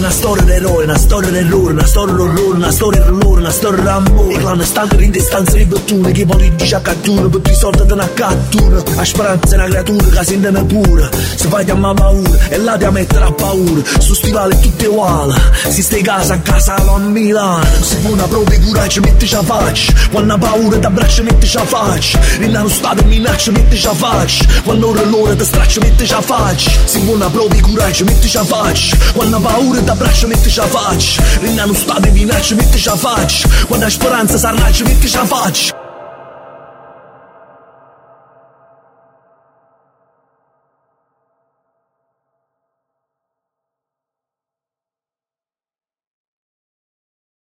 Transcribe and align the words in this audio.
una 0.00 0.10
storia 0.10 0.44
d'eroe, 0.44 0.84
una 0.84 0.96
storia 0.96 1.30
d'errore, 1.30 1.72
una 1.72 1.84
storia 1.84 2.14
d'orrore, 2.14 2.56
una 2.56 2.70
storia 2.70 3.02
d'orrore, 3.02 3.40
una 3.40 3.50
storia 3.50 3.82
d'amore. 3.82 4.32
I 4.34 4.38
clandestini 4.38 5.04
in 5.04 5.10
distanza 5.10 5.56
di 5.56 5.64
bottone, 5.66 6.10
che 6.12 6.24
poi 6.24 6.54
dice 6.56 6.74
a 6.74 6.80
cattura, 6.80 7.28
per 7.28 7.50
i 7.50 7.54
soldi 7.54 7.84
da 7.84 7.94
una 7.94 8.08
cattura. 8.14 8.82
La 8.96 9.04
speranza 9.04 9.54
è 9.54 9.58
una 9.58 9.66
creatura 9.66 10.20
che 10.20 10.24
si 10.24 10.34
intende 10.34 10.64
pure, 10.64 11.10
se 11.36 11.48
fai 11.48 11.64
ti 11.66 11.70
amma 11.70 11.92
paura, 11.92 12.48
e 12.48 12.56
là 12.56 12.78
ti 12.78 12.86
mettere 12.90 13.24
a 13.24 13.32
paura. 13.32 13.82
Su 13.98 14.14
stivali 14.14 14.58
tutti 14.60 14.86
uguali, 14.86 15.34
si 15.68 15.82
stai 15.82 16.02
casa 16.02 16.34
a 16.34 16.38
casa 16.38 16.76
a 16.76 16.98
Milano. 16.98 17.64
Se 17.82 17.96
vuoi 18.00 18.14
una 18.14 18.26
prova 18.26 18.48
di 18.48 18.60
coraggio, 18.60 19.00
mettici 19.02 19.34
a 19.34 19.42
faccia. 19.42 19.92
Quando 20.10 20.32
ha 20.32 20.38
paura 20.38 20.78
ti 20.78 20.86
abbraccia, 20.86 21.22
mettici 21.22 21.56
a 21.58 21.64
faccia. 21.64 22.18
Rinna 22.38 22.62
lo 22.62 22.68
stato 22.70 23.04
minaccia, 23.04 23.50
mettici 23.50 23.86
a 23.86 23.92
faccia. 23.92 24.44
Quando 24.64 24.88
ora 24.88 25.02
l'ora 25.02 25.36
ti 25.36 25.44
straccia, 25.44 25.80
mettici 25.80 26.14
a 26.14 26.22
faccia. 26.22 26.70
Se 26.84 26.98
vuoi 27.00 27.16
una 27.16 27.28
prova 27.28 27.52
di 27.54 27.60
coraggio, 27.60 28.04
mettici 28.04 28.38
a 28.38 28.44
faccia. 28.44 28.96
Quando 29.12 29.36
ha 29.36 29.40
paura 29.40 29.80
ti 29.80 29.89
abbraccia, 29.90 30.26
mettici 30.26 30.60
a 30.60 30.66
faccia. 30.66 31.22
Rinna 31.40 31.66
lo 31.66 31.74
stato 31.74 32.10
minaccia, 32.10 32.54
mettici 32.54 32.88
a 32.88 32.96
faccia. 32.96 33.48
Quando 33.66 33.86
ha 33.86 33.90
speranza 33.90 34.38
s'arnaccia, 34.38 34.84
mettici 34.84 35.16
a 35.16 35.24
faccia. 35.24 35.69